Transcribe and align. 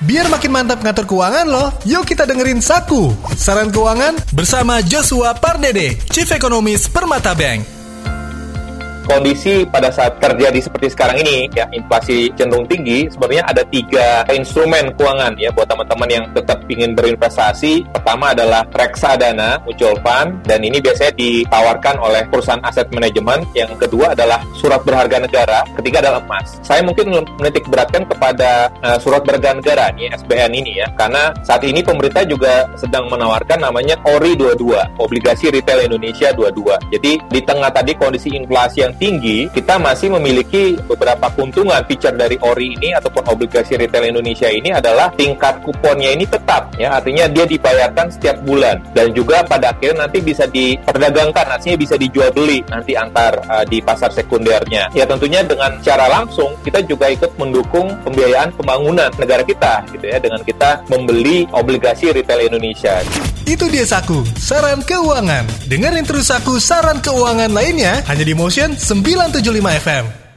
Biar 0.00 0.32
makin 0.32 0.48
mantap 0.48 0.80
ngatur 0.80 1.04
keuangan 1.04 1.44
loh, 1.44 1.68
yuk 1.84 2.08
kita 2.08 2.24
dengerin 2.24 2.64
Saku. 2.64 3.12
Saran 3.36 3.68
keuangan 3.68 4.16
bersama 4.32 4.80
Joshua 4.80 5.36
Pardede, 5.36 6.00
Chief 6.08 6.24
Economist 6.32 6.88
Permata 6.88 7.36
Bank 7.36 7.79
kondisi 9.10 9.66
pada 9.66 9.90
saat 9.90 10.22
terjadi 10.22 10.62
seperti 10.62 10.94
sekarang 10.94 11.18
ini 11.26 11.50
ya 11.50 11.66
inflasi 11.74 12.30
cenderung 12.38 12.70
tinggi 12.70 13.10
sebenarnya 13.10 13.42
ada 13.50 13.66
tiga 13.66 14.22
instrumen 14.30 14.94
keuangan 14.94 15.34
ya 15.34 15.50
buat 15.50 15.66
teman-teman 15.66 16.06
yang 16.06 16.24
tetap 16.30 16.62
ingin 16.70 16.94
berinvestasi. 16.94 17.82
Pertama 17.90 18.30
adalah 18.30 18.62
reksadana 18.70 19.58
mutual 19.66 19.98
fund 19.98 20.38
dan 20.46 20.62
ini 20.62 20.78
biasanya 20.78 21.10
ditawarkan 21.18 21.98
oleh 21.98 22.22
perusahaan 22.30 22.62
aset 22.62 22.86
manajemen 22.94 23.42
yang 23.58 23.74
kedua 23.74 24.14
adalah 24.14 24.38
surat 24.54 24.78
berharga 24.86 25.26
negara 25.26 25.66
ketiga 25.74 26.06
adalah 26.06 26.22
emas. 26.22 26.62
Saya 26.62 26.86
mungkin 26.86 27.10
menitik 27.10 27.66
beratkan 27.66 28.06
kepada 28.06 28.70
uh, 28.86 28.98
surat 29.02 29.26
berharga 29.26 29.58
negara 29.58 29.90
ini 29.98 30.06
SBN 30.14 30.54
ini 30.54 30.78
ya 30.78 30.86
karena 30.94 31.34
saat 31.42 31.66
ini 31.66 31.82
pemerintah 31.82 32.22
juga 32.22 32.70
sedang 32.78 33.10
menawarkan 33.10 33.58
namanya 33.58 33.98
ORI 34.06 34.38
22 34.38 35.02
obligasi 35.02 35.50
retail 35.50 35.90
Indonesia 35.90 36.30
22 36.30 36.94
jadi 36.94 37.12
di 37.18 37.40
tengah 37.42 37.74
tadi 37.74 37.98
kondisi 37.98 38.30
inflasi 38.36 38.86
yang 38.86 38.94
tinggi, 39.00 39.48
kita 39.48 39.80
masih 39.80 40.12
memiliki 40.20 40.76
beberapa 40.84 41.32
keuntungan 41.32 41.80
feature 41.88 42.12
dari 42.12 42.36
ORI 42.36 42.76
ini 42.76 42.92
ataupun 42.92 43.24
obligasi 43.32 43.80
retail 43.80 44.12
Indonesia 44.12 44.52
ini 44.52 44.76
adalah 44.76 45.08
tingkat 45.16 45.64
kuponnya 45.64 46.12
ini 46.12 46.28
tetap 46.28 46.68
ya, 46.76 47.00
artinya 47.00 47.24
dia 47.32 47.48
dibayarkan 47.48 48.12
setiap 48.12 48.36
bulan 48.44 48.84
dan 48.92 49.16
juga 49.16 49.40
pada 49.48 49.72
akhirnya 49.72 50.04
nanti 50.04 50.20
bisa 50.20 50.44
diperdagangkan, 50.44 51.48
artinya 51.48 51.80
bisa 51.80 51.96
dijual 51.96 52.28
beli 52.36 52.60
nanti 52.68 52.92
antar 52.92 53.40
uh, 53.48 53.64
di 53.64 53.80
pasar 53.80 54.12
sekundernya. 54.12 54.92
Ya 54.92 55.08
tentunya 55.08 55.40
dengan 55.40 55.80
cara 55.80 56.04
langsung 56.12 56.52
kita 56.60 56.84
juga 56.84 57.08
ikut 57.08 57.32
mendukung 57.40 57.96
pembiayaan 58.04 58.52
pembangunan 58.52 59.08
negara 59.16 59.40
kita 59.40 59.80
gitu 59.96 60.04
ya 60.04 60.20
dengan 60.20 60.44
kita 60.44 60.84
membeli 60.92 61.48
obligasi 61.56 62.12
retail 62.12 62.52
Indonesia. 62.52 63.00
Itu 63.50 63.66
dia 63.66 63.82
Saku, 63.82 64.22
saran 64.38 64.78
keuangan. 64.86 65.42
Dengerin 65.66 66.06
terus 66.06 66.30
Saku 66.30 66.62
saran 66.62 67.02
keuangan 67.02 67.50
lainnya 67.50 67.98
hanya 68.06 68.22
di 68.22 68.30
Motion 68.30 68.78
975 68.78 69.42
FM. 69.82 70.29